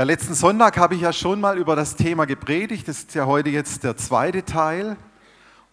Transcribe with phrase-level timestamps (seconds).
[0.00, 2.88] Ja, letzten Sonntag habe ich ja schon mal über das Thema gepredigt.
[2.88, 4.96] Das ist ja heute jetzt der zweite Teil.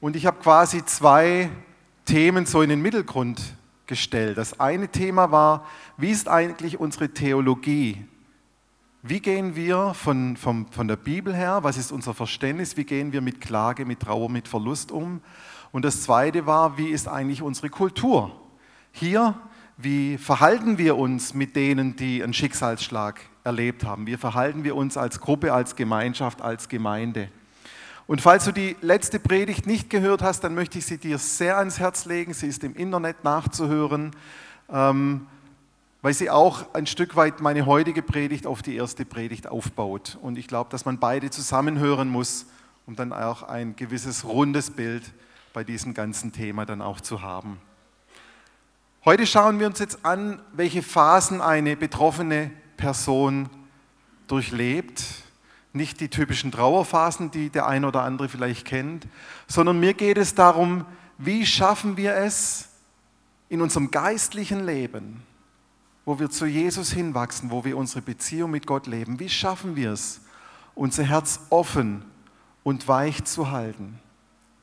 [0.02, 1.50] Und ich habe quasi zwei
[2.04, 3.42] Themen so in den Mittelgrund
[3.86, 4.38] gestellt.
[4.38, 8.04] Das eine Thema war, wie ist eigentlich unsere Theologie?
[9.02, 11.60] Wie gehen wir von, von, von der Bibel her?
[11.62, 12.76] Was ist unser Verständnis?
[12.76, 15.22] Wie gehen wir mit Klage, mit Trauer, mit Verlust um?
[15.72, 18.38] Und das zweite war, wie ist eigentlich unsere Kultur?
[18.92, 19.36] Hier,
[19.78, 24.06] wie verhalten wir uns mit denen, die einen Schicksalsschlag erlebt haben?
[24.06, 27.30] Wie verhalten wir uns als Gruppe, als Gemeinschaft, als Gemeinde?
[28.06, 31.58] Und falls du die letzte Predigt nicht gehört hast, dann möchte ich sie dir sehr
[31.58, 32.34] ans Herz legen.
[32.34, 34.12] Sie ist im Internet nachzuhören,
[34.70, 35.28] ähm,
[36.02, 40.18] weil sie auch ein Stück weit meine heutige Predigt auf die erste Predigt aufbaut.
[40.22, 42.46] Und ich glaube, dass man beide zusammenhören muss,
[42.86, 45.04] um dann auch ein gewisses rundes Bild
[45.54, 47.60] bei diesem ganzen Thema dann auch zu haben.
[49.06, 53.50] Heute schauen wir uns jetzt an, welche Phasen eine betroffene Person
[54.28, 55.04] durchlebt.
[55.74, 59.08] Nicht die typischen Trauerphasen, die der eine oder andere vielleicht kennt,
[59.48, 60.86] sondern mir geht es darum,
[61.18, 62.70] wie schaffen wir es
[63.50, 65.24] in unserem geistlichen Leben,
[66.06, 69.92] wo wir zu Jesus hinwachsen, wo wir unsere Beziehung mit Gott leben, wie schaffen wir
[69.92, 70.22] es,
[70.74, 72.06] unser Herz offen
[72.64, 74.00] und weich zu halten,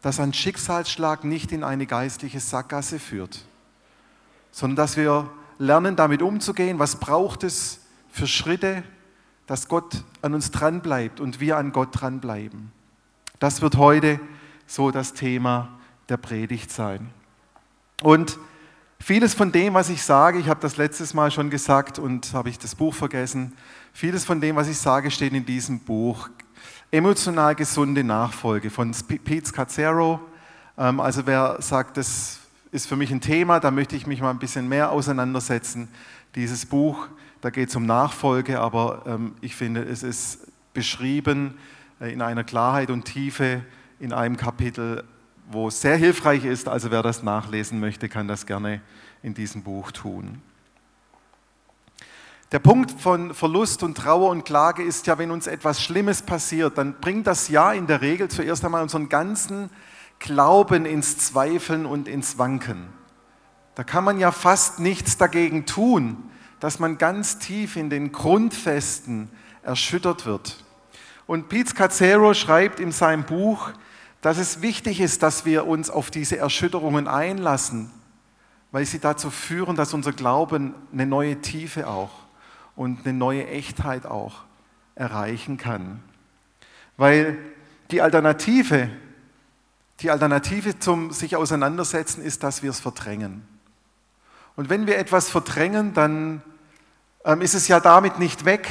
[0.03, 3.45] dass ein Schicksalsschlag nicht in eine geistliche Sackgasse führt,
[4.51, 7.81] sondern dass wir lernen, damit umzugehen, was braucht es
[8.15, 8.85] für Schritte,
[9.47, 12.71] dass Gott an uns dranbleibt und wir an Gott dranbleiben.
[13.41, 14.21] Das wird heute
[14.69, 17.11] so das Thema der Predigt sein.
[18.03, 18.39] Und
[19.01, 22.51] vieles von dem, was ich sage, ich habe das letztes Mal schon gesagt und habe
[22.51, 23.53] ich das Buch vergessen,
[23.93, 26.31] vieles von dem, was ich sage, steht in diesem Buch.
[26.93, 30.21] Emotional gesunde Nachfolge von Pete Scazzaro.
[30.79, 32.39] Ähm, also wer sagt, das
[32.71, 35.89] ist für mich ein Thema, da möchte ich mich mal ein bisschen mehr auseinandersetzen.
[36.37, 37.09] Dieses Buch
[37.45, 41.59] da geht es um Nachfolge, aber ähm, ich finde, es ist beschrieben
[42.01, 43.61] äh, in einer Klarheit und Tiefe
[44.01, 45.05] in einem Kapitel,
[45.51, 46.69] wo es sehr hilfreich ist.
[46.69, 48.81] Also wer das nachlesen möchte, kann das gerne
[49.23, 50.41] in diesem Buch tun.
[52.51, 56.79] Der Punkt von Verlust und Trauer und Klage ist ja, wenn uns etwas Schlimmes passiert,
[56.79, 59.69] dann bringt das ja in der Regel zuerst einmal unseren ganzen
[60.19, 62.87] Glauben ins Zweifeln und ins Wanken.
[63.75, 66.31] Da kann man ja fast nichts dagegen tun,
[66.65, 69.29] dass man ganz tief in den Grundfesten
[69.65, 70.65] erschüttert wird.
[71.27, 73.71] Und Pete Scazzaro schreibt in seinem Buch,
[74.23, 77.91] dass es wichtig ist, dass wir uns auf diese Erschütterungen einlassen,
[78.73, 82.13] weil sie dazu führen, dass unser Glauben eine neue Tiefe auch
[82.77, 84.45] und eine neue Echtheit auch
[84.95, 86.03] erreichen kann.
[86.97, 87.37] Weil
[87.91, 88.89] die Alternative,
[90.01, 93.47] die Alternative zum sich auseinandersetzen ist, dass wir es verdrängen.
[94.57, 96.41] Und wenn wir etwas verdrängen, dann
[97.41, 98.69] ist es ja damit nicht weg,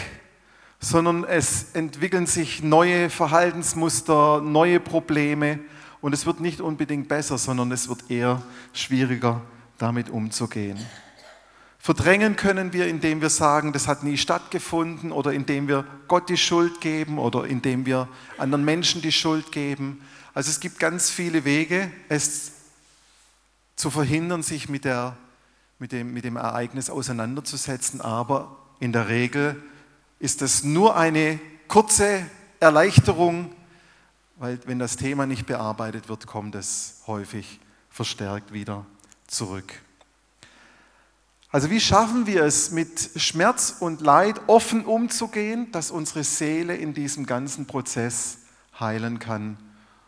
[0.79, 5.59] sondern es entwickeln sich neue Verhaltensmuster, neue Probleme
[6.01, 8.43] und es wird nicht unbedingt besser, sondern es wird eher
[8.73, 9.41] schwieriger,
[9.77, 10.77] damit umzugehen.
[11.79, 16.37] Verdrängen können wir, indem wir sagen, das hat nie stattgefunden oder indem wir Gott die
[16.37, 20.01] Schuld geben oder indem wir anderen Menschen die Schuld geben.
[20.33, 22.51] Also es gibt ganz viele Wege, es
[23.75, 25.17] zu verhindern, sich mit der
[25.83, 29.61] mit dem, mit dem Ereignis auseinanderzusetzen, aber in der Regel
[30.17, 32.25] ist es nur eine kurze
[32.61, 33.53] Erleichterung,
[34.37, 38.85] weil wenn das Thema nicht bearbeitet wird, kommt es häufig verstärkt wieder
[39.27, 39.73] zurück.
[41.49, 46.93] Also wie schaffen wir es, mit Schmerz und Leid offen umzugehen, dass unsere Seele in
[46.93, 48.37] diesem ganzen Prozess
[48.79, 49.57] heilen kann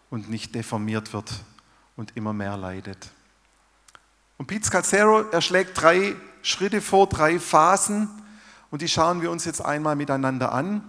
[0.09, 1.43] und nicht deformiert wird
[1.97, 3.11] und immer mehr leidet?
[4.37, 8.09] Und Pete Scazzaro, er schlägt drei Schritte vor, drei Phasen
[8.69, 10.83] und die schauen wir uns jetzt einmal miteinander an.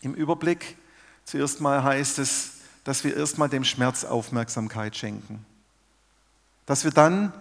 [0.00, 0.76] Im Überblick,
[1.24, 2.52] zuerst mal heißt es,
[2.84, 5.44] dass wir erstmal dem Schmerz Aufmerksamkeit schenken.
[6.66, 7.32] Dass wir dann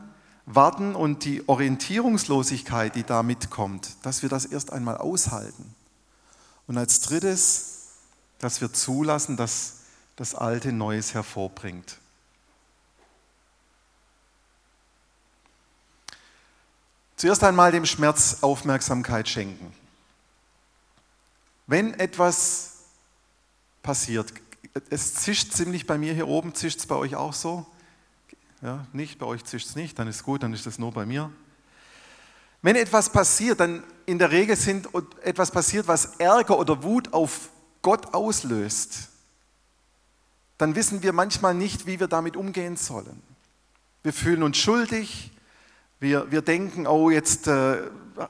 [0.46, 5.74] warten und die Orientierungslosigkeit, die damit kommt, dass wir das erst einmal aushalten.
[6.68, 7.90] Und als drittes,
[8.40, 9.78] dass wir zulassen, dass
[10.16, 12.00] das Alte Neues hervorbringt.
[17.26, 19.74] Zuerst einmal dem Schmerz Aufmerksamkeit schenken.
[21.66, 22.84] Wenn etwas
[23.82, 24.32] passiert,
[24.92, 27.66] es zischt ziemlich bei mir hier oben, zischt es bei euch auch so?
[28.62, 31.08] Ja, nicht, bei euch zischt es nicht, dann ist gut, dann ist es nur bei
[31.08, 31.32] mir.
[32.62, 34.88] Wenn etwas passiert, dann in der Regel sind
[35.24, 37.50] etwas passiert, was Ärger oder Wut auf
[37.82, 39.10] Gott auslöst,
[40.60, 43.20] dann wissen wir manchmal nicht, wie wir damit umgehen sollen.
[44.04, 45.32] Wir fühlen uns schuldig,
[46.06, 47.78] Wir, wir denken, oh, jetzt äh,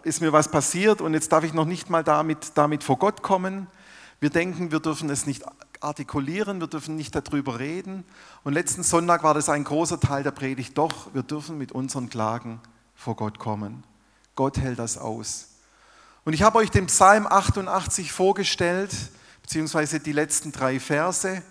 [0.03, 3.21] ist mir was passiert und jetzt darf ich noch nicht mal damit, damit vor Gott
[3.21, 3.67] kommen.
[4.21, 5.43] Wir denken, wir dürfen es nicht
[5.81, 8.05] artikulieren, wir dürfen nicht darüber reden.
[8.45, 10.77] Und letzten Sonntag war das ein großer Teil der Predigt.
[10.77, 12.61] Doch, wir dürfen mit unseren Klagen
[12.95, 13.83] vor Gott kommen.
[14.35, 15.49] Gott hält das aus.
[16.23, 18.95] Und ich habe euch den Psalm 88 vorgestellt,
[19.41, 21.43] beziehungsweise die letzten drei Verse.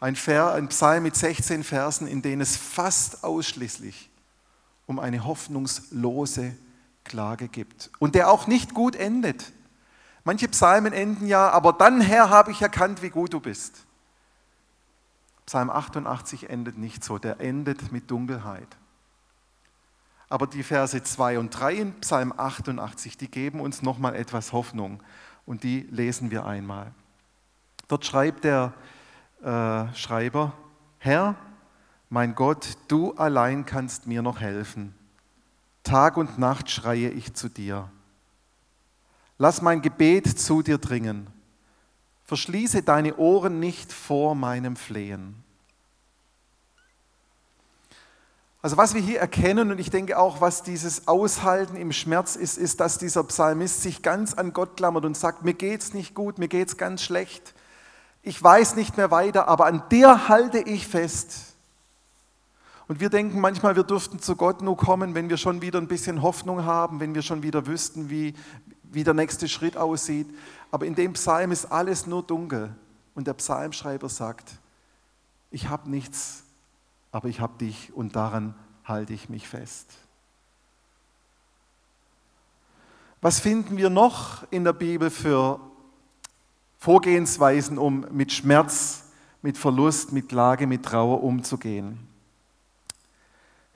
[0.00, 4.07] Ein, Psalm mit 16 Versen, in denen es fast ausschließlich
[4.88, 6.56] um eine hoffnungslose
[7.04, 7.90] Klage gibt.
[8.00, 9.52] Und der auch nicht gut endet.
[10.24, 13.84] Manche Psalmen enden ja, aber dann, Herr, habe ich erkannt, wie gut du bist.
[15.46, 18.68] Psalm 88 endet nicht so, der endet mit Dunkelheit.
[20.30, 25.02] Aber die Verse 2 und 3 in Psalm 88, die geben uns nochmal etwas Hoffnung
[25.46, 26.92] und die lesen wir einmal.
[27.88, 28.74] Dort schreibt der
[29.42, 30.52] äh, Schreiber,
[30.98, 31.36] Herr,
[32.08, 34.94] mein Gott, du allein kannst mir noch helfen.
[35.82, 37.90] Tag und Nacht schreie ich zu dir.
[39.38, 41.28] Lass mein Gebet zu dir dringen.
[42.24, 45.42] Verschließe deine Ohren nicht vor meinem Flehen.
[48.60, 52.58] Also was wir hier erkennen und ich denke auch, was dieses Aushalten im Schmerz ist,
[52.58, 56.38] ist, dass dieser Psalmist sich ganz an Gott klammert und sagt, mir geht's nicht gut,
[56.38, 57.54] mir geht's ganz schlecht.
[58.22, 61.47] Ich weiß nicht mehr weiter, aber an dir halte ich fest.
[62.88, 65.88] Und wir denken manchmal, wir dürften zu Gott nur kommen, wenn wir schon wieder ein
[65.88, 68.32] bisschen Hoffnung haben, wenn wir schon wieder wüssten, wie,
[68.82, 70.26] wie der nächste Schritt aussieht.
[70.70, 72.74] Aber in dem Psalm ist alles nur dunkel.
[73.14, 74.52] Und der Psalmschreiber sagt,
[75.50, 76.44] ich habe nichts,
[77.12, 78.54] aber ich habe dich und daran
[78.84, 79.92] halte ich mich fest.
[83.20, 85.60] Was finden wir noch in der Bibel für
[86.78, 89.04] Vorgehensweisen, um mit Schmerz,
[89.42, 92.07] mit Verlust, mit Klage, mit Trauer umzugehen?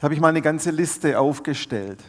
[0.02, 2.02] Da habe ich mal eine ganze Liste aufgestellt.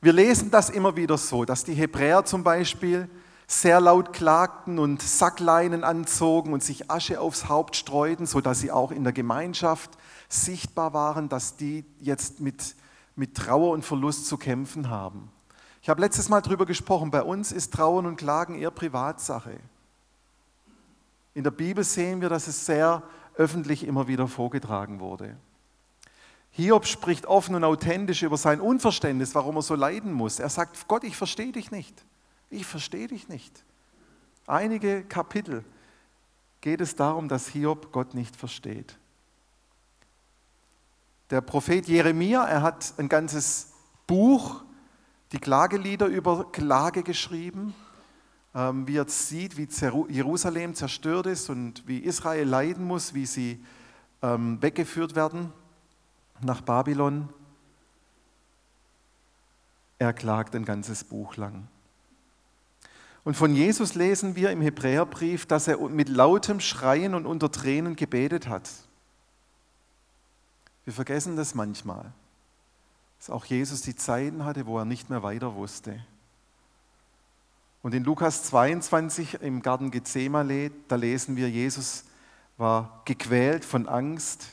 [0.00, 3.10] Wir lesen das immer wieder so, dass die Hebräer zum Beispiel
[3.46, 8.90] sehr laut klagten und Sackleinen anzogen und sich Asche aufs Haupt streuten, sodass sie auch
[8.90, 9.90] in der Gemeinschaft
[10.30, 12.74] sichtbar waren, dass die jetzt mit,
[13.16, 15.30] mit Trauer und Verlust zu kämpfen haben.
[15.82, 19.60] Ich habe letztes Mal darüber gesprochen, bei uns ist Trauern und Klagen eher Privatsache.
[21.34, 23.02] In der Bibel sehen wir, dass es sehr
[23.36, 25.36] öffentlich immer wieder vorgetragen wurde.
[26.56, 30.38] Hiob spricht offen und authentisch über sein Unverständnis, warum er so leiden muss.
[30.38, 32.04] Er sagt, Gott, ich verstehe dich nicht.
[32.48, 33.64] Ich verstehe dich nicht.
[34.46, 35.64] Einige Kapitel
[36.60, 38.96] geht es darum, dass Hiob Gott nicht versteht.
[41.30, 43.72] Der Prophet Jeremia, er hat ein ganzes
[44.06, 44.62] Buch,
[45.32, 47.74] die Klagelieder über Klage geschrieben,
[48.54, 49.66] ähm, wie er sieht, wie
[50.08, 53.64] Jerusalem zerstört ist und wie Israel leiden muss, wie sie
[54.22, 55.52] ähm, weggeführt werden
[56.40, 57.28] nach Babylon.
[59.98, 61.68] Er klagt ein ganzes Buch lang.
[63.24, 67.96] Und von Jesus lesen wir im Hebräerbrief, dass er mit lautem Schreien und unter Tränen
[67.96, 68.70] gebetet hat.
[70.84, 72.12] Wir vergessen das manchmal,
[73.18, 76.04] dass auch Jesus die Zeiten hatte, wo er nicht mehr weiter wusste.
[77.82, 82.04] Und in Lukas 22 im Garten Gethsemane, da lesen wir, Jesus
[82.56, 84.48] war gequält von Angst,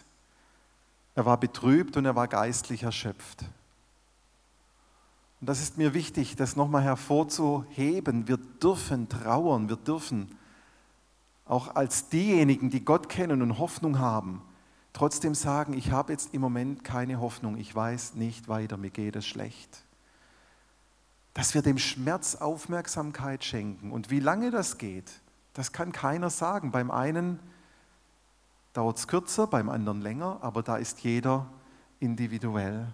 [1.16, 3.44] er war betrübt und er war geistlich erschöpft.
[5.42, 8.28] Und das ist mir wichtig, das nochmal hervorzuheben.
[8.28, 10.38] Wir dürfen trauern, wir dürfen
[11.46, 14.42] auch als diejenigen, die Gott kennen und Hoffnung haben,
[14.94, 19.16] trotzdem sagen, ich habe jetzt im Moment keine Hoffnung, ich weiß nicht weiter, mir geht
[19.16, 19.84] es schlecht.
[21.34, 23.92] Dass wir dem Schmerz Aufmerksamkeit schenken.
[23.92, 25.12] Und wie lange das geht,
[25.54, 26.72] das kann keiner sagen.
[26.72, 27.40] Beim einen
[28.74, 31.48] dauert es kürzer, beim anderen länger, aber da ist jeder
[32.00, 32.88] individuell.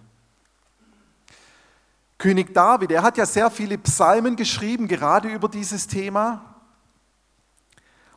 [2.18, 6.56] König David, er hat ja sehr viele Psalmen geschrieben, gerade über dieses Thema.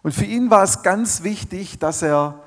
[0.01, 2.41] Und für ihn war es ganz wichtig, dass er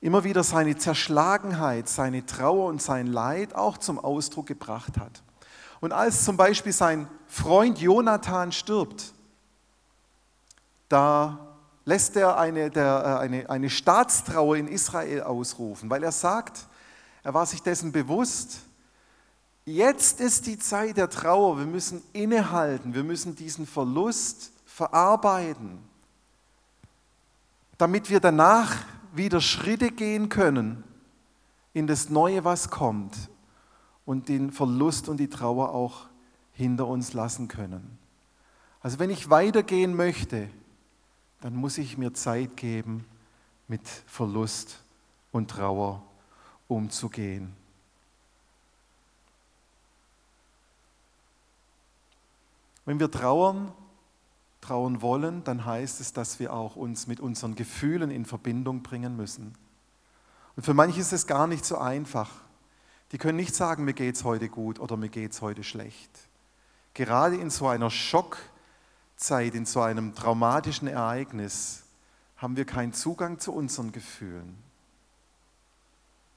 [0.00, 5.22] immer wieder seine Zerschlagenheit, seine Trauer und sein Leid auch zum Ausdruck gebracht hat.
[5.80, 9.12] Und als zum Beispiel sein Freund Jonathan stirbt,
[10.88, 11.45] da
[11.86, 16.66] lässt er eine, der, äh, eine, eine Staatstrauer in Israel ausrufen, weil er sagt,
[17.22, 18.58] er war sich dessen bewusst,
[19.64, 25.78] jetzt ist die Zeit der Trauer, wir müssen innehalten, wir müssen diesen Verlust verarbeiten,
[27.78, 28.76] damit wir danach
[29.14, 30.84] wieder Schritte gehen können
[31.72, 33.16] in das Neue, was kommt
[34.04, 36.06] und den Verlust und die Trauer auch
[36.52, 37.98] hinter uns lassen können.
[38.80, 40.48] Also wenn ich weitergehen möchte,
[41.46, 43.04] dann muss ich mir Zeit geben,
[43.68, 44.80] mit Verlust
[45.30, 46.02] und Trauer
[46.66, 47.54] umzugehen.
[52.84, 53.72] Wenn wir trauern,
[54.60, 59.16] trauen wollen, dann heißt es, dass wir auch uns mit unseren Gefühlen in Verbindung bringen
[59.16, 59.54] müssen.
[60.56, 62.32] Und für manche ist es gar nicht so einfach.
[63.12, 66.10] Die können nicht sagen, mir geht es heute gut oder mir geht es heute schlecht.
[66.94, 67.90] Gerade in so einer
[69.16, 71.84] Schockzeit, in so einem traumatischen Ereignis,
[72.36, 74.58] haben wir keinen Zugang zu unseren Gefühlen.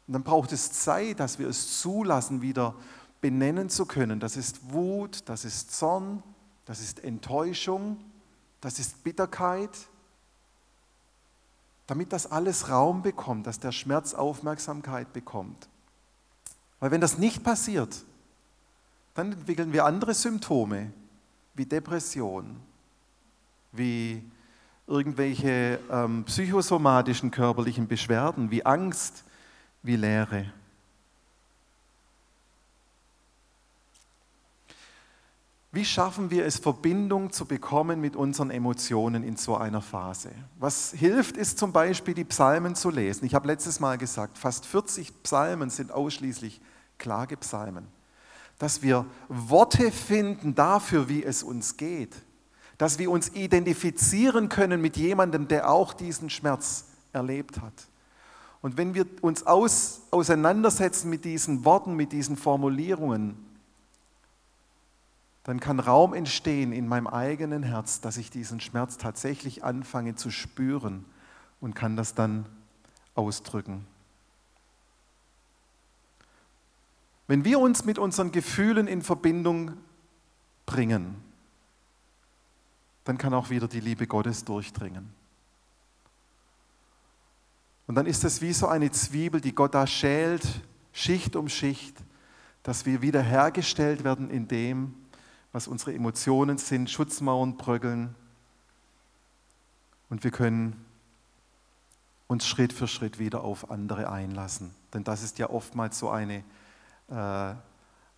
[0.08, 2.74] Und dann braucht es Zeit, dass wir es zulassen, wieder
[3.20, 4.22] benennen zu können.
[4.22, 6.24] Das ist Wut, das ist Zorn,
[6.66, 7.98] das ist Enttäuschung,
[8.62, 9.78] das ist Bitterkeit.
[11.86, 15.68] Damit das alles Raum bekommt, dass der Schmerz Aufmerksamkeit bekommt.
[16.80, 18.06] Weil wenn das nicht passiert,
[19.16, 20.94] dann entwickeln wir andere Symptome,
[21.56, 22.69] wie Depression,
[23.72, 24.24] wie
[24.88, 29.24] irgendwelche ähm, psychosomatischen körperlichen Beschwerden, wie Angst,
[29.84, 30.52] wie Leere.
[35.72, 40.32] Wie schaffen wir es, Verbindung zu bekommen mit unseren Emotionen in so einer Phase?
[40.58, 43.26] Was hilft, ist zum Beispiel, die Psalmen zu lesen.
[43.26, 46.60] Ich habe letztes Mal gesagt, fast 40 Psalmen sind ausschließlich
[46.98, 47.86] Klagepsalmen.
[48.58, 52.16] Dass wir Worte finden dafür, wie es uns geht.
[52.80, 57.74] Dass wir uns identifizieren können mit jemandem, der auch diesen Schmerz erlebt hat.
[58.62, 63.38] Und wenn wir uns aus, auseinandersetzen mit diesen Worten, mit diesen Formulierungen,
[65.44, 70.32] dann kann Raum entstehen in meinem eigenen Herz, dass ich diesen Schmerz tatsächlich anfange zu
[70.32, 71.06] spüren
[71.62, 72.46] und kann das dann
[73.16, 73.86] ausdrücken.
[77.28, 79.74] Wenn wir uns mit unseren Gefühlen in Verbindung
[80.66, 81.16] bringen,
[83.10, 85.12] dann kann auch wieder die Liebe Gottes durchdringen.
[87.88, 90.44] Und dann ist es wie so eine Zwiebel, die Gott da schält,
[90.94, 91.98] Schicht um Schicht,
[92.62, 94.94] dass wir wiederhergestellt werden in dem,
[95.52, 98.14] was unsere Emotionen sind, Schutzmauern bröckeln.
[100.12, 100.86] Und wir können
[102.28, 104.70] uns Schritt für Schritt wieder auf andere einlassen.
[104.94, 106.44] Denn das ist ja oftmals so eine,
[107.08, 107.56] äh,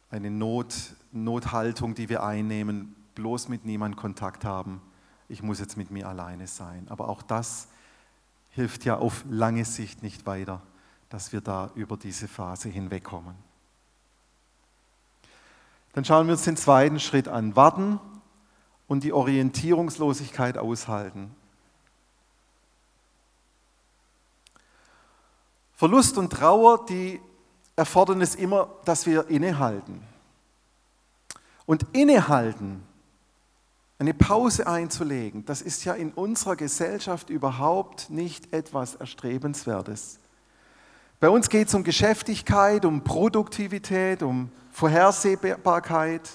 [0.10, 0.76] eine Not,
[1.14, 4.82] Nothaltung, die wir einnehmen, bloß mit niemandem Kontakt haben.
[5.30, 6.88] Ich muss jetzt mit mir alleine sein.
[6.90, 7.68] Aber auch das
[8.50, 10.62] hilft ja auf lange Sicht nicht weiter,
[11.10, 13.36] dass wir da über diese Phase hinwegkommen.
[15.94, 17.56] Dann schauen wir uns den zweiten Schritt an.
[17.56, 18.00] Warten
[18.88, 21.36] und die Orientierungslosigkeit aushalten.
[25.74, 27.20] Verlust und Trauer, die
[27.76, 30.04] erfordern es immer, dass wir innehalten.
[31.66, 32.84] Und innehalten,
[34.02, 40.20] eine Pause einzulegen, das ist ja in unserer Gesellschaft überhaupt nicht etwas Erstrebenswertes.
[41.20, 46.28] Bei uns geht es um Geschäftigkeit, um Produktivität, um Vorhersehbarkeit.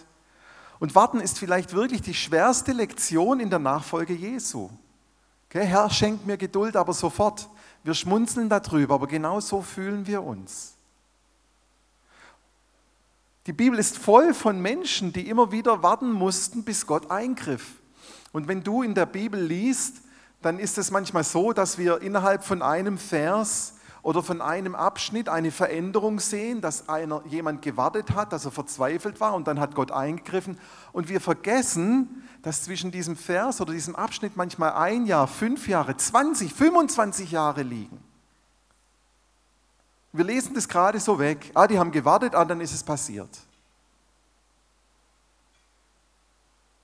[0.79, 4.71] Und warten ist vielleicht wirklich die schwerste Lektion in der Nachfolge Jesu.
[5.51, 7.49] Okay, Herr, schenk mir Geduld, aber sofort.
[7.83, 10.76] Wir schmunzeln darüber, aber genau so fühlen wir uns.
[13.47, 17.77] Die Bibel ist voll von Menschen, die immer wieder warten mussten, bis Gott eingriff.
[18.33, 20.03] Und wenn du in der Bibel liest,
[20.43, 25.29] dann ist es manchmal so, dass wir innerhalb von einem Vers oder von einem Abschnitt
[25.29, 29.75] eine Veränderung sehen, dass einer, jemand gewartet hat, dass er verzweifelt war und dann hat
[29.77, 30.59] Gott eingegriffen.
[30.93, 35.97] Und wir vergessen, dass zwischen diesem Vers oder diesem Abschnitt manchmal ein Jahr, fünf Jahre,
[35.97, 37.99] 20, 25 Jahre liegen.
[40.17, 41.51] Wir lesen das gerade so weg.
[41.55, 43.29] Ah, die haben gewartet, ah, dann ist es passiert.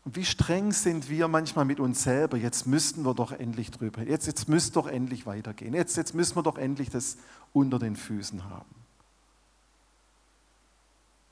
[0.04, 2.36] Und wie streng sind wir manchmal mit uns selber?
[2.36, 4.02] Jetzt müssten wir doch endlich drüber.
[4.02, 5.74] Jetzt, jetzt müsste doch endlich weitergehen.
[5.74, 7.18] Jetzt, jetzt müssen wir doch endlich das
[7.52, 8.74] unter den Füßen haben.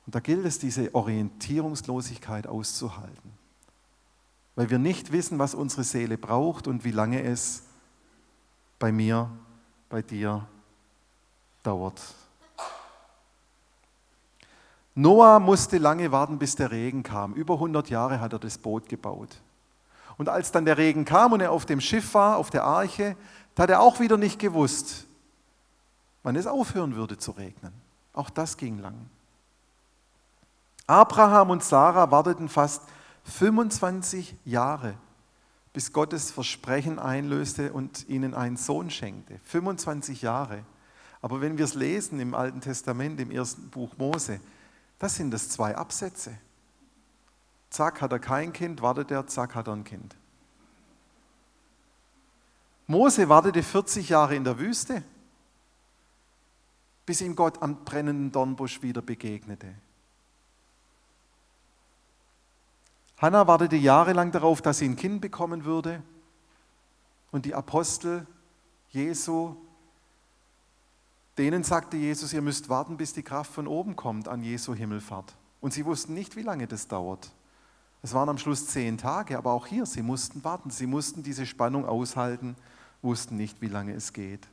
[0.07, 3.33] Und da gilt es, diese Orientierungslosigkeit auszuhalten.
[4.54, 7.64] Weil wir nicht wissen, was unsere Seele braucht und wie lange es
[8.78, 9.30] bei mir,
[9.88, 10.47] bei dir
[11.62, 12.00] dauert.
[14.95, 17.35] Noah musste lange warten, bis der Regen kam.
[17.35, 19.37] Über 100 Jahre hat er das Boot gebaut.
[20.19, 23.17] Und als dann der Regen kam und er auf dem Schiff war, auf der Arche,
[23.55, 25.07] da hat er auch wieder nicht gewusst,
[26.23, 27.73] wann es aufhören würde zu regnen.
[28.12, 29.09] Auch das ging lang.
[30.87, 32.83] Abraham und Sarah warteten fast
[33.25, 34.95] 25 Jahre,
[35.73, 39.38] bis Gottes Versprechen einlöste und ihnen einen Sohn schenkte.
[39.45, 40.64] 25 Jahre.
[41.23, 44.41] Aber wenn wir es lesen im Alten Testament, im ersten Buch Mose,
[44.99, 46.37] das sind das zwei Absätze.
[47.69, 50.17] Zack, hat er kein Kind, wartet er, zack, hat er ein Kind.
[52.87, 55.05] Mose wartete 40 Jahre in der Wüste,
[57.07, 59.75] bis ihm Gott am brennenden Dornbusch wieder begegnete.
[63.19, 66.03] Hannah wartete jahrelang darauf, dass sie ein Kind bekommen würde.
[67.31, 68.27] Und die Apostel
[68.89, 69.55] Jesu,
[71.40, 75.35] denen sagte Jesus, ihr müsst warten, bis die Kraft von oben kommt an Jesu Himmelfahrt.
[75.62, 77.30] Und sie wussten nicht, wie lange das dauert.
[78.02, 81.47] Es waren am Schluss zehn Tage, aber auch hier, sie mussten warten, sie mussten diese
[81.47, 82.56] Spannung aushalten,
[83.00, 84.49] wussten nicht, wie lange es geht.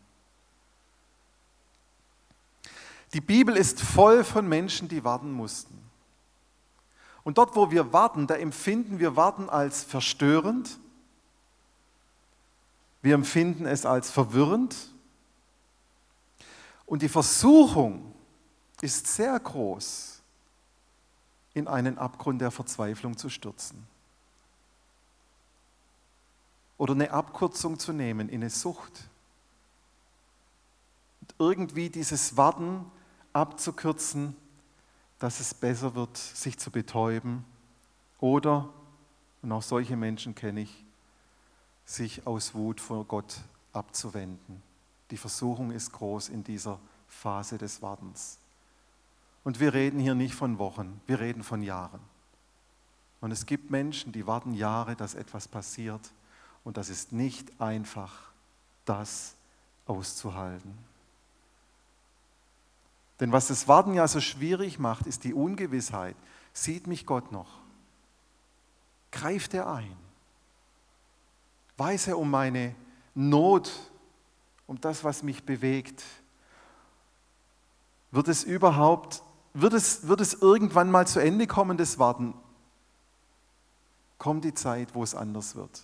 [3.13, 5.77] Die Bibel ist voll von Menschen, die warten mussten.
[7.25, 10.79] Und dort, wo wir warten, da empfinden wir Warten als verstörend,
[13.01, 14.93] wir empfinden es als verwirrend
[16.87, 18.13] und die Versuchung
[18.81, 20.23] ist sehr groß,
[21.53, 23.85] in einen Abgrund der Verzweiflung zu stürzen.
[26.77, 29.09] Oder eine Abkürzung zu nehmen in eine Sucht.
[31.21, 32.89] Und irgendwie dieses Warten
[33.33, 34.35] abzukürzen,
[35.19, 37.43] dass es besser wird, sich zu betäuben.
[38.19, 38.69] Oder,
[39.41, 40.85] und auch solche Menschen kenne ich,
[41.85, 43.37] sich aus Wut vor Gott
[43.73, 44.61] abzuwenden.
[45.11, 48.39] Die Versuchung ist groß in dieser Phase des Wartens.
[49.43, 52.01] Und wir reden hier nicht von Wochen, wir reden von Jahren.
[53.21, 56.01] Und es gibt Menschen, die warten Jahre, dass etwas passiert.
[56.63, 58.31] Und das ist nicht einfach,
[58.85, 59.35] das
[59.85, 60.77] auszuhalten.
[63.19, 66.15] Denn was das Warten ja so schwierig macht, ist die Ungewissheit.
[66.53, 67.47] Sieht mich Gott noch?
[69.11, 69.95] Greift er ein?
[71.77, 72.75] Weiß er um meine
[73.15, 73.71] Not,
[74.67, 76.03] um das, was mich bewegt?
[78.11, 79.23] Wird es überhaupt
[79.61, 82.35] wird es, wird es irgendwann mal zu Ende kommen, das Warten?
[84.19, 85.83] Kommt die Zeit, wo es anders wird.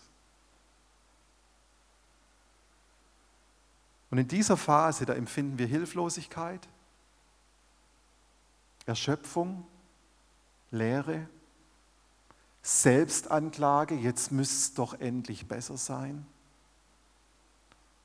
[4.12, 6.68] Und in dieser Phase, da empfinden wir Hilflosigkeit,
[8.86, 9.66] Erschöpfung,
[10.70, 11.28] Leere,
[12.62, 16.28] Selbstanklage, jetzt müsste es doch endlich besser sein.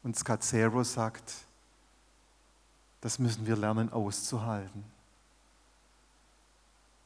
[0.09, 1.35] Und Scacero sagt,
[3.03, 4.83] das müssen wir lernen auszuhalten.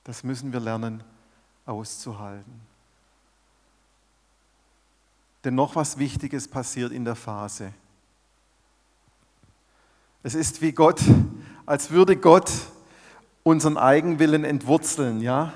[0.05, 1.03] Das müssen wir lernen
[1.67, 2.61] auszuhalten.
[5.43, 7.75] Denn noch was Wichtiges passiert in der Phase.
[10.23, 11.01] Es ist wie Gott,
[11.67, 12.53] als würde Gott
[13.43, 15.53] unseren Eigenwillen entwurzeln, ja?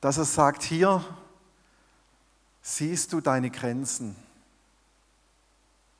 [0.00, 1.04] Dass er sagt, hier
[2.62, 4.16] siehst du deine Grenzen,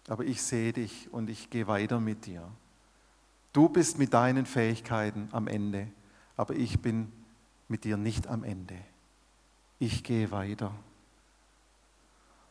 [0.08, 2.46] aber ich sehe dich und ich gehe weiter mit dir.
[3.52, 5.88] Du bist mit deinen Fähigkeiten am Ende,
[6.36, 7.12] aber ich bin
[7.68, 8.76] mit dir nicht am Ende.
[9.78, 10.72] Ich gehe weiter.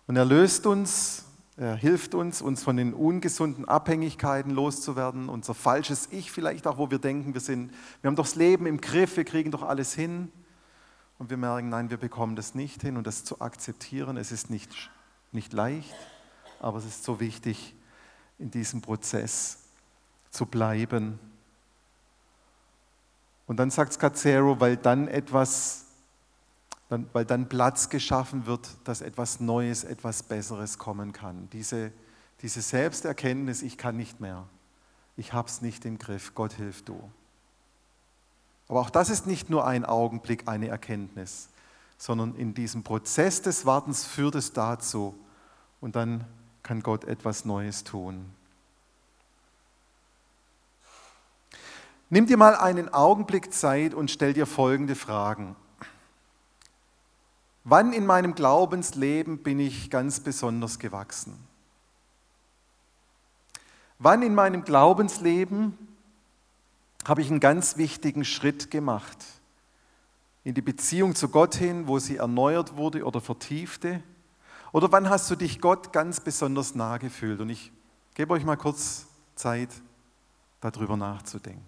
[0.07, 6.07] Und er löst uns, er hilft uns, uns von den ungesunden Abhängigkeiten loszuwerden, unser falsches
[6.11, 9.17] Ich vielleicht auch, wo wir denken, wir sind, wir haben doch das Leben im Griff,
[9.17, 10.31] wir kriegen doch alles hin.
[11.19, 14.49] Und wir merken, nein, wir bekommen das nicht hin und das zu akzeptieren, es ist
[14.49, 14.89] nicht,
[15.31, 15.95] nicht leicht,
[16.63, 17.75] aber es ist so wichtig,
[18.39, 19.59] in diesem Prozess
[20.31, 21.19] zu bleiben
[23.45, 25.85] und dann sagt Scacero, weil dann etwas,
[26.89, 31.49] weil dann Platz geschaffen wird, dass etwas Neues, etwas Besseres kommen kann.
[31.51, 31.91] Diese,
[32.41, 34.47] diese Selbsterkenntnis, ich kann nicht mehr.
[35.17, 36.33] Ich habe es nicht im Griff.
[36.33, 36.99] Gott hilf du.
[38.67, 41.49] Aber auch das ist nicht nur ein Augenblick, eine Erkenntnis,
[41.97, 45.15] sondern in diesem Prozess des Wartens führt es dazu
[45.81, 46.25] und dann
[46.63, 48.25] kann Gott etwas Neues tun.
[52.09, 55.55] Nimm dir mal einen Augenblick Zeit und stell dir folgende Fragen.
[57.65, 61.37] Wann in meinem Glaubensleben bin ich ganz besonders gewachsen?
[63.99, 65.77] Wann in meinem Glaubensleben
[67.05, 69.17] habe ich einen ganz wichtigen Schritt gemacht?
[70.43, 74.03] In die Beziehung zu Gott hin, wo sie erneuert wurde oder vertiefte?
[74.73, 77.39] Oder wann hast du dich Gott ganz besonders nahe gefühlt?
[77.39, 77.71] Und ich
[78.15, 79.05] gebe euch mal kurz
[79.35, 79.69] Zeit,
[80.61, 81.63] darüber nachzudenken.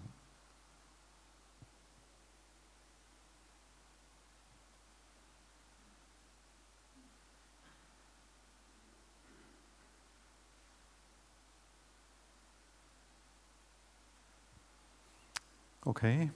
[15.84, 16.32] Okay.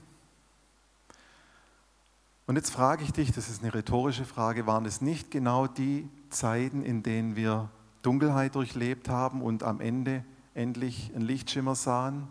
[2.47, 6.07] Und jetzt frage ich dich, das ist eine rhetorische Frage, waren es nicht genau die
[6.31, 7.69] Zeiten, in denen wir
[8.01, 12.27] Dunkelheit durchlebt haben und am Ende endlich einen Lichtschimmer sahen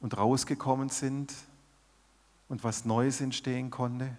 [0.00, 1.32] und rausgekommen sind
[2.48, 4.16] und was Neues entstehen konnte?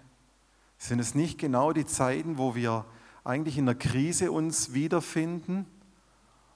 [0.78, 2.84] Sind es nicht genau die Zeiten, wo wir
[3.24, 5.66] eigentlich in der Krise uns wiederfinden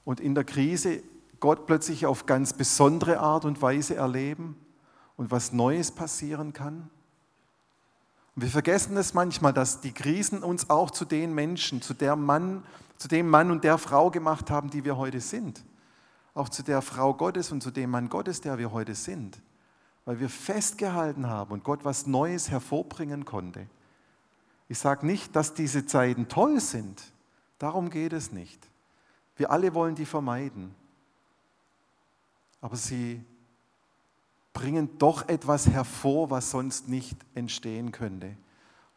[0.05, 1.03] und in der Krise
[1.41, 4.57] Gott plötzlich auf ganz besondere Art und Weise erleben?
[5.21, 6.89] und was Neues passieren kann?
[8.37, 12.17] Und wir vergessen es manchmal, dass die Krisen uns auch zu den Menschen, zu, der
[12.17, 12.63] Mann,
[12.97, 15.65] zu dem Mann und der Frau gemacht haben, die wir heute sind.
[16.35, 19.43] Auch zu der Frau Gottes und zu dem Mann Gottes, der wir heute sind.
[20.05, 23.67] Weil wir festgehalten haben und Gott was Neues hervorbringen konnte.
[24.69, 27.03] Ich sage nicht, dass diese Zeiten toll sind.
[27.59, 28.65] Darum geht es nicht.
[29.37, 30.75] Wir alle wollen die vermeiden.
[32.61, 33.25] Aber sie
[34.61, 38.37] bringen doch etwas hervor, was sonst nicht entstehen könnte.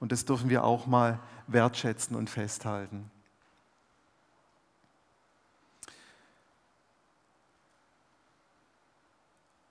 [0.02, 3.10] Und das dürfen wir auch mal wertschätzen und festhalten.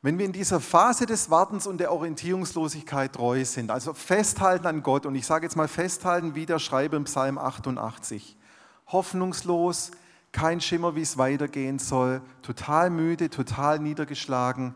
[0.01, 4.83] Wenn wir in dieser Phase des Wartens und der Orientierungslosigkeit treu sind, also festhalten an
[4.83, 8.39] Gott, und ich sage jetzt mal festhalten, wie der Schreiber im Psalm 88,
[8.87, 9.91] hoffnungslos,
[10.33, 14.75] kein Schimmer, wie es weitergehen soll, total müde, total niedergeschlagen,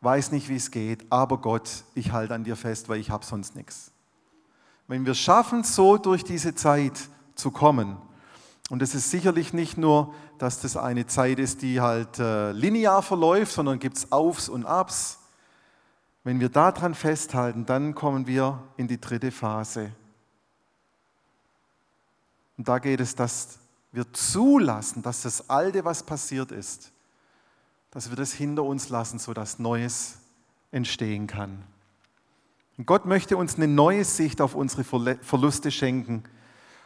[0.00, 3.24] weiß nicht, wie es geht, aber Gott, ich halte an dir fest, weil ich habe
[3.24, 3.90] sonst nichts.
[4.86, 7.98] Wenn wir schaffen, so durch diese Zeit zu kommen,
[8.70, 13.02] und es ist sicherlich nicht nur, dass das eine Zeit ist, die halt äh, linear
[13.02, 15.20] verläuft, sondern gibt es Aufs und Abs.
[16.22, 19.92] Wenn wir daran festhalten, dann kommen wir in die dritte Phase.
[22.58, 23.58] Und da geht es, dass
[23.92, 26.92] wir zulassen, dass das Alte, was passiert ist,
[27.90, 30.18] dass wir das hinter uns lassen, sodass Neues
[30.70, 31.64] entstehen kann.
[32.76, 36.22] Und Gott möchte uns eine neue Sicht auf unsere Verluste schenken.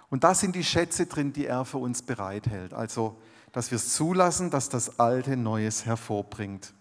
[0.09, 2.73] Und da sind die Schätze drin, die er für uns bereithält.
[2.73, 3.17] Also,
[3.53, 6.73] dass wir es zulassen, dass das Alte Neues hervorbringt.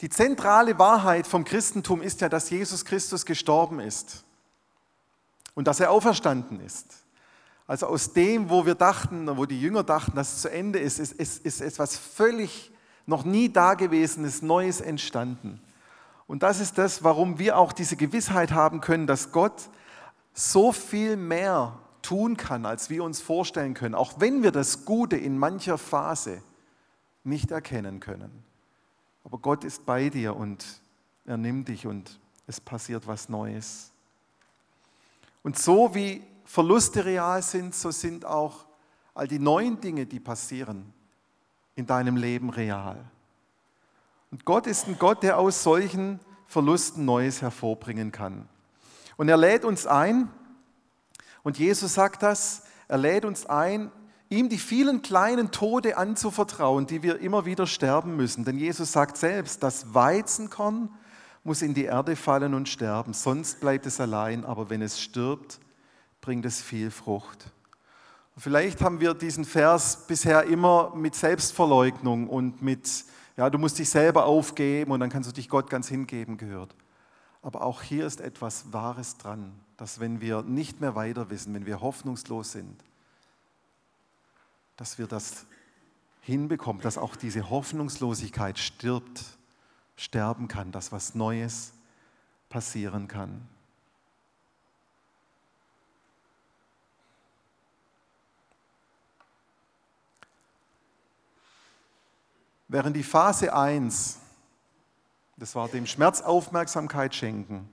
[0.00, 4.24] Die zentrale Wahrheit vom Christentum ist ja, dass Jesus Christus gestorben ist
[5.54, 6.99] und dass er auferstanden ist.
[7.70, 10.98] Also aus dem, wo wir dachten, wo die Jünger dachten, dass es zu Ende ist,
[10.98, 12.72] ist, ist, ist etwas völlig
[13.06, 15.60] noch nie Dagewesenes, Neues entstanden.
[16.26, 19.70] Und das ist das, warum wir auch diese Gewissheit haben können, dass Gott
[20.34, 25.16] so viel mehr tun kann, als wir uns vorstellen können, auch wenn wir das Gute
[25.16, 26.42] in mancher Phase
[27.22, 28.42] nicht erkennen können.
[29.22, 30.66] Aber Gott ist bei dir und
[31.24, 33.92] er nimmt dich und es passiert was Neues.
[35.44, 38.66] Und so wie Verluste real sind, so sind auch
[39.14, 40.92] all die neuen Dinge, die passieren,
[41.76, 43.08] in deinem Leben real.
[44.32, 48.48] Und Gott ist ein Gott, der aus solchen Verlusten Neues hervorbringen kann.
[49.16, 50.28] Und er lädt uns ein,
[51.44, 53.92] und Jesus sagt das, er lädt uns ein,
[54.28, 58.44] ihm die vielen kleinen Tode anzuvertrauen, die wir immer wieder sterben müssen.
[58.44, 60.90] Denn Jesus sagt selbst, das Weizenkorn
[61.44, 65.60] muss in die Erde fallen und sterben, sonst bleibt es allein, aber wenn es stirbt,
[66.20, 67.50] bringt es viel Frucht.
[68.36, 73.04] Vielleicht haben wir diesen Vers bisher immer mit Selbstverleugnung und mit,
[73.36, 76.74] ja, du musst dich selber aufgeben und dann kannst du dich Gott ganz hingeben gehört.
[77.42, 81.66] Aber auch hier ist etwas Wahres dran, dass wenn wir nicht mehr weiter wissen, wenn
[81.66, 82.82] wir hoffnungslos sind,
[84.76, 85.44] dass wir das
[86.22, 89.24] hinbekommen, dass auch diese Hoffnungslosigkeit stirbt,
[89.96, 91.72] sterben kann, dass was Neues
[92.48, 93.46] passieren kann.
[102.72, 104.20] Während die Phase 1,
[105.36, 107.68] das war dem Schmerz Aufmerksamkeit schenken,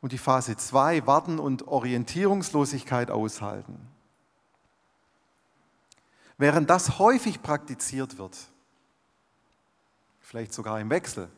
[0.00, 3.80] und die Phase 2, Warten und Orientierungslosigkeit aushalten.
[6.38, 8.38] Während das häufig praktiziert wird,
[10.20, 11.28] vielleicht sogar im Wechsel,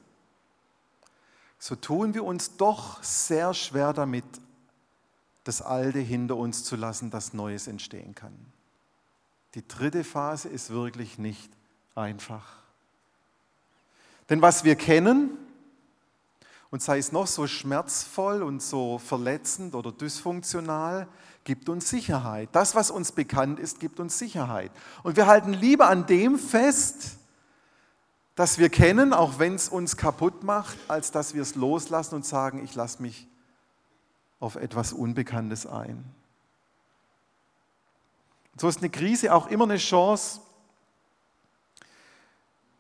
[1.59, 4.27] so tun wir uns doch sehr schwer damit,
[5.45, 8.37] das Alte hinter uns zu lassen, dass Neues entstehen kann.
[9.55, 11.51] Die dritte Phase ist wirklich nicht
[11.95, 12.63] einfach.
[14.29, 15.39] Denn was wir kennen,
[16.73, 21.07] und sei es noch so schmerzvoll und so verletzend oder dysfunktional,
[21.45, 22.49] gibt uns Sicherheit.
[22.53, 24.73] Das, was uns bekannt ist, gibt uns Sicherheit.
[25.03, 27.19] Und wir halten lieber an dem fest,
[28.37, 32.25] das wir kennen, auch wenn es uns kaputt macht, als dass wir es loslassen und
[32.25, 33.29] sagen, ich lasse mich
[34.41, 36.03] auf etwas Unbekanntes ein.
[38.57, 40.41] So ist eine Krise auch immer eine Chance,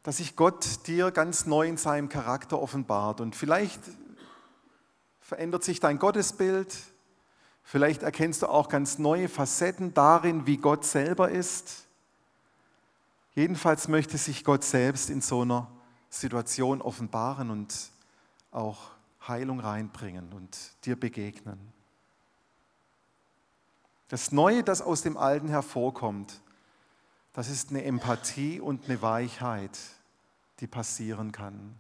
[0.02, 3.20] dass sich Gott dir ganz neu in seinem Charakter offenbart.
[3.20, 3.80] Und vielleicht
[5.20, 6.76] verändert sich dein Gottesbild,
[7.62, 11.86] vielleicht erkennst du auch ganz neue Facetten darin, wie Gott selber ist.
[13.34, 15.70] Jedenfalls möchte sich Gott selbst in so einer
[16.10, 17.74] Situation offenbaren und
[18.50, 18.90] auch
[19.26, 21.58] Heilung reinbringen und dir begegnen.
[24.08, 26.41] Das Neue, das aus dem Alten hervorkommt,
[27.32, 29.78] das ist eine Empathie und eine Weichheit,
[30.60, 31.74] die passieren kann.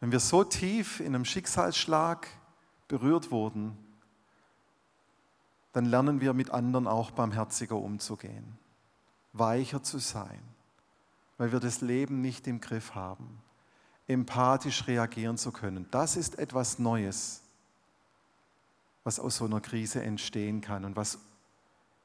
[0.00, 2.28] wenn wir so tief in einem Schicksalsschlag
[2.86, 3.76] berührt wurden,
[5.72, 8.56] dann lernen wir mit anderen auch barmherziger umzugehen,
[9.32, 10.40] weicher zu sein,
[11.36, 13.42] weil wir das Leben nicht im Griff haben,
[14.06, 15.86] empathisch reagieren zu können.
[15.90, 17.42] Das ist etwas Neues,
[19.02, 21.18] was aus so einer Krise entstehen kann und was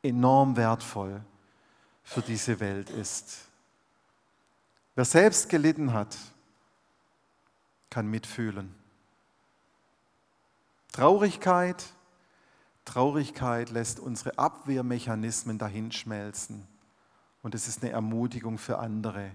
[0.02, 1.24] enorm wertvoll
[2.04, 3.48] für diese Welt ist.
[4.96, 6.16] Wer selbst gelitten hat,
[7.90, 8.74] kann mitfühlen.
[10.92, 11.84] Traurigkeit,
[12.86, 16.68] Traurigkeit lässt unsere Abwehrmechanismen dahinschmelzen.
[17.42, 19.32] Und es ist eine Ermutigung für andere,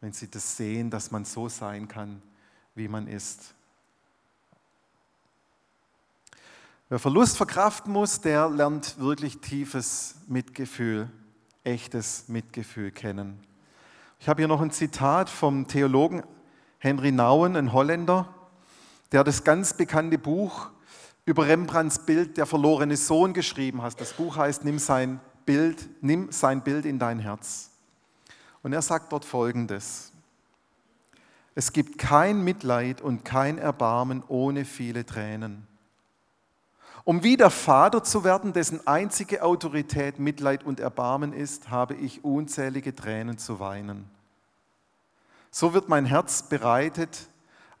[0.00, 2.22] wenn sie das sehen, dass man so sein kann,
[2.74, 3.54] wie man ist.
[6.88, 11.08] Wer Verlust verkraften muss, der lernt wirklich tiefes Mitgefühl,
[11.64, 13.40] echtes Mitgefühl kennen.
[14.18, 16.22] Ich habe hier noch ein Zitat vom Theologen
[16.78, 18.34] Henry Nouwen, ein Holländer,
[19.12, 20.70] der das ganz bekannte Buch
[21.24, 24.00] über Rembrandts Bild Der verlorene Sohn geschrieben hat.
[24.00, 27.70] Das Buch heißt Nimm sein Bild, nimm sein Bild in dein Herz.
[28.62, 30.12] Und er sagt dort folgendes:
[31.54, 35.66] Es gibt kein Mitleid und kein Erbarmen ohne viele Tränen.
[37.10, 42.22] Um wie der Vater zu werden, dessen einzige Autorität Mitleid und Erbarmen ist, habe ich
[42.22, 44.08] unzählige Tränen zu weinen.
[45.50, 47.26] So wird mein Herz bereitet,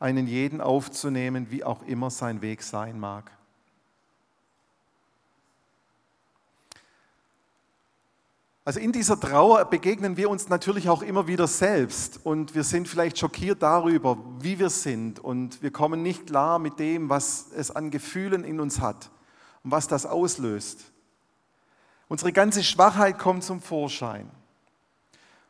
[0.00, 3.30] einen jeden aufzunehmen, wie auch immer sein Weg sein mag.
[8.64, 12.88] Also in dieser Trauer begegnen wir uns natürlich auch immer wieder selbst und wir sind
[12.88, 17.70] vielleicht schockiert darüber, wie wir sind und wir kommen nicht klar mit dem, was es
[17.70, 19.08] an Gefühlen in uns hat
[19.64, 20.80] und was das auslöst.
[22.08, 24.30] Unsere ganze Schwachheit kommt zum Vorschein.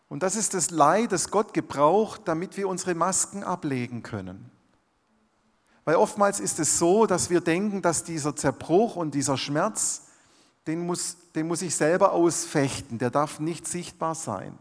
[0.08, 4.50] Und das ist das Leid, das Gott gebraucht, damit wir unsere Masken ablegen können.
[5.84, 10.08] Weil oftmals ist es so, dass wir denken, dass dieser Zerbruch und dieser Schmerz,
[10.66, 14.58] den muss, den muss ich selber ausfechten, der darf nicht sichtbar sein.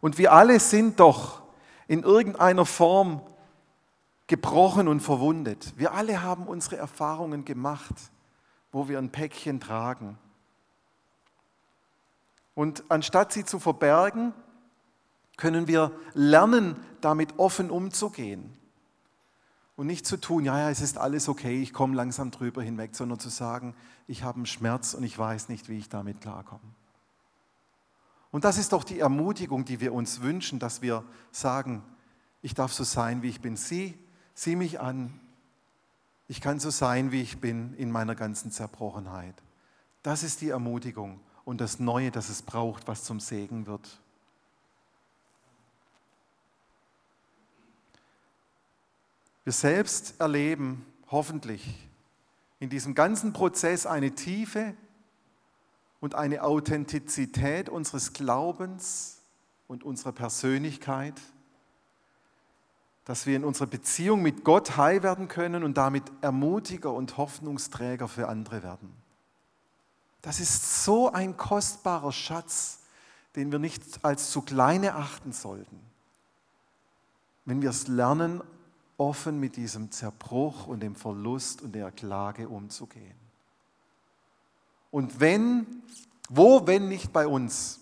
[0.00, 1.42] Und wir alle sind doch
[1.88, 3.20] in irgendeiner Form
[4.28, 5.74] gebrochen und verwundet.
[5.76, 7.94] Wir alle haben unsere Erfahrungen gemacht,
[8.72, 10.18] wo wir ein Päckchen tragen.
[12.54, 14.34] Und anstatt sie zu verbergen,
[15.36, 18.52] können wir lernen, damit offen umzugehen.
[19.76, 22.96] Und nicht zu tun, ja, ja, es ist alles okay, ich komme langsam drüber hinweg,
[22.96, 23.76] sondern zu sagen,
[24.08, 26.74] ich habe einen Schmerz und ich weiß nicht, wie ich damit klarkomme.
[28.32, 31.84] Und das ist doch die Ermutigung, die wir uns wünschen, dass wir sagen,
[32.42, 33.56] ich darf so sein, wie ich bin.
[33.56, 33.96] Sieh,
[34.34, 35.20] sieh mich an.
[36.28, 39.34] Ich kann so sein, wie ich bin in meiner ganzen Zerbrochenheit.
[40.02, 43.98] Das ist die Ermutigung und das Neue, das es braucht, was zum Segen wird.
[49.44, 51.88] Wir selbst erleben hoffentlich
[52.60, 54.74] in diesem ganzen Prozess eine Tiefe
[56.00, 59.22] und eine Authentizität unseres Glaubens
[59.66, 61.14] und unserer Persönlichkeit,
[63.08, 68.06] dass wir in unserer Beziehung mit Gott heil werden können und damit Ermutiger und Hoffnungsträger
[68.06, 68.92] für andere werden.
[70.20, 72.80] Das ist so ein kostbarer Schatz,
[73.34, 75.80] den wir nicht als zu kleine achten sollten.
[77.46, 78.42] Wenn wir es lernen,
[78.98, 83.16] offen mit diesem Zerbruch und dem Verlust und der Klage umzugehen.
[84.90, 85.66] Und wenn,
[86.28, 87.80] wo, wenn nicht bei uns,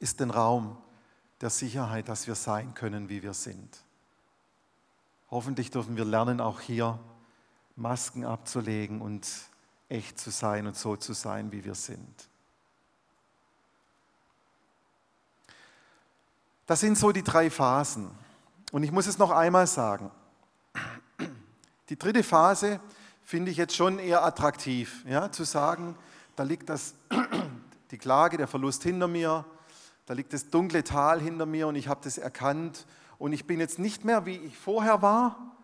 [0.00, 0.78] ist ein Raum
[1.42, 3.85] der Sicherheit, dass wir sein können, wie wir sind.
[5.30, 6.98] Hoffentlich dürfen wir lernen, auch hier
[7.74, 9.28] Masken abzulegen und
[9.88, 12.28] echt zu sein und so zu sein, wie wir sind.
[16.66, 18.10] Das sind so die drei Phasen.
[18.72, 20.10] Und ich muss es noch einmal sagen.
[21.88, 22.80] Die dritte Phase
[23.24, 25.96] finde ich jetzt schon eher attraktiv, ja, zu sagen,
[26.34, 26.94] da liegt das,
[27.90, 29.44] die Klage, der Verlust hinter mir,
[30.06, 32.86] da liegt das dunkle Tal hinter mir und ich habe das erkannt
[33.18, 35.56] und ich bin jetzt nicht mehr, wie ich vorher war,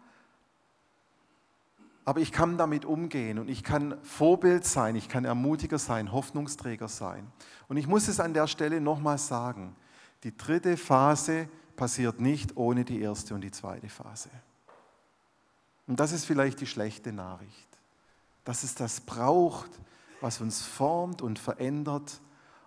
[2.05, 6.89] aber ich kann damit umgehen und ich kann Vorbild sein, ich kann Ermutiger sein, Hoffnungsträger
[6.89, 7.31] sein.
[7.69, 9.77] Und ich muss es an der Stelle nochmal sagen,
[10.25, 14.31] die dritte Phase passiert nicht ohne die erste und die zweite Phase.
[15.87, 17.69] Und das ist vielleicht die schlechte Nachricht,
[18.45, 19.71] dass es das braucht,
[20.21, 22.21] was uns formt und verändert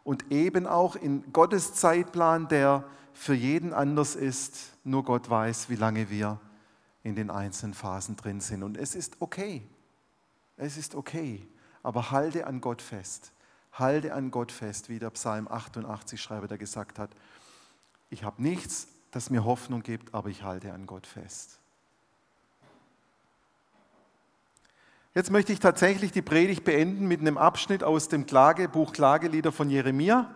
[0.04, 5.76] und eben auch in Gottes Zeitplan, der für jeden anders ist, nur Gott weiß, wie
[5.76, 6.40] lange wir
[7.04, 8.64] in den einzelnen Phasen drin sind.
[8.64, 9.68] Und es ist okay.
[10.58, 11.48] Es ist okay.
[11.84, 13.32] Aber halte an Gott fest.
[13.74, 17.12] Halte an Gott fest, wie der Psalm 88 Schreiber da gesagt hat.
[18.10, 21.60] Ich habe nichts, das mir Hoffnung gibt, aber ich halte an Gott fest.
[25.14, 29.70] Jetzt möchte ich tatsächlich die Predigt beenden mit einem Abschnitt aus dem Klagebuch Klagelieder von
[29.70, 30.34] Jeremia,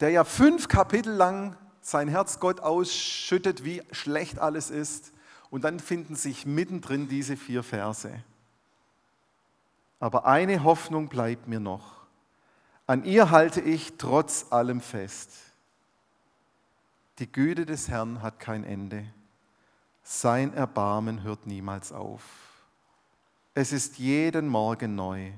[0.00, 5.12] der ja fünf Kapitel lang sein Herz Gott ausschüttet, wie schlecht alles ist.
[5.50, 8.10] Und dann finden sich mittendrin diese vier Verse.
[10.00, 12.02] Aber eine Hoffnung bleibt mir noch.
[12.86, 15.30] An ihr halte ich trotz allem fest.
[17.18, 19.04] Die Güte des Herrn hat kein Ende.
[20.02, 22.22] Sein Erbarmen hört niemals auf.
[23.54, 25.30] Es ist jeden Morgen neu.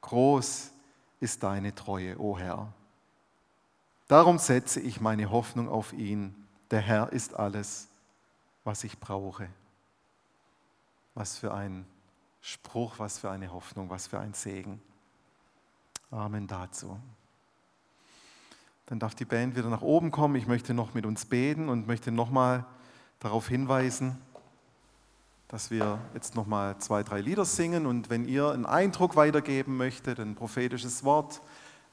[0.00, 0.70] Groß
[1.18, 2.72] ist deine Treue, o Herr.
[4.10, 6.34] Darum setze ich meine Hoffnung auf ihn.
[6.72, 7.86] Der Herr ist alles,
[8.64, 9.48] was ich brauche.
[11.14, 11.86] Was für ein
[12.40, 14.82] Spruch, was für eine Hoffnung, was für ein Segen.
[16.10, 16.98] Amen dazu.
[18.86, 20.34] Dann darf die Band wieder nach oben kommen.
[20.34, 22.64] Ich möchte noch mit uns beten und möchte nochmal
[23.20, 24.20] darauf hinweisen,
[25.46, 27.86] dass wir jetzt nochmal zwei, drei Lieder singen.
[27.86, 31.40] Und wenn ihr einen Eindruck weitergeben möchtet, ein prophetisches Wort,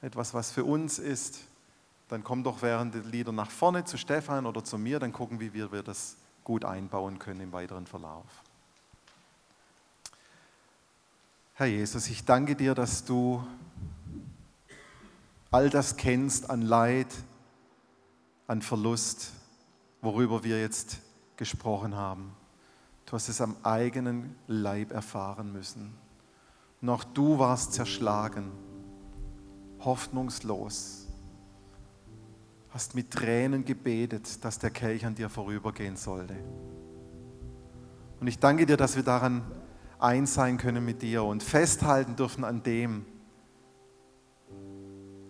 [0.02, 1.47] etwas, was für uns ist,
[2.08, 5.40] dann kommt doch während der Lieder nach vorne zu Stefan oder zu mir, dann gucken,
[5.40, 8.24] wie wir das gut einbauen können im weiteren Verlauf.
[11.54, 13.44] Herr Jesus, ich danke dir, dass du
[15.50, 17.08] all das kennst an Leid,
[18.46, 19.32] an Verlust,
[20.00, 21.00] worüber wir jetzt
[21.36, 22.32] gesprochen haben.
[23.06, 25.92] Du hast es am eigenen Leib erfahren müssen.
[26.80, 28.52] Noch du warst zerschlagen,
[29.80, 31.07] hoffnungslos,
[32.70, 36.36] hast mit Tränen gebetet, dass der Kelch an dir vorübergehen sollte.
[38.20, 39.42] Und ich danke dir, dass wir daran
[39.98, 43.04] eins sein können mit dir und festhalten dürfen an dem,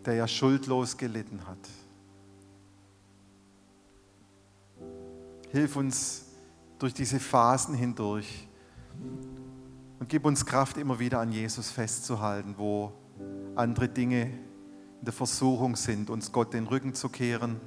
[0.05, 1.59] der ja schuldlos gelitten hat.
[5.51, 6.27] Hilf uns
[6.79, 8.49] durch diese Phasen hindurch
[9.99, 12.93] und gib uns Kraft, immer wieder an Jesus festzuhalten, wo
[13.55, 14.31] andere Dinge
[14.99, 17.61] in der Versuchung sind, uns Gott den Rücken zu kehren,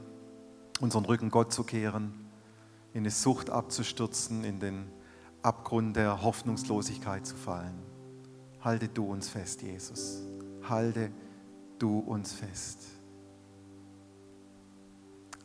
[0.79, 2.25] unseren Rücken Gott zu kehren,
[2.93, 4.85] in die Sucht abzustürzen, in den
[5.41, 7.81] Abgrund der Hoffnungslosigkeit zu fallen.
[8.61, 10.21] Halte du uns fest, Jesus.
[10.63, 11.11] Halte
[11.79, 12.79] du uns fest.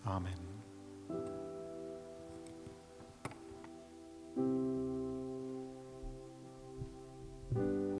[0.04, 0.46] Amen.